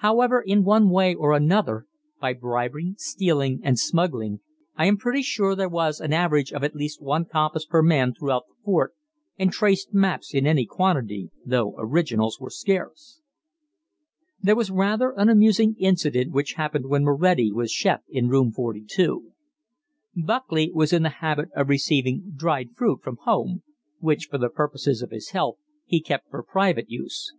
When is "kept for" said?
26.02-26.42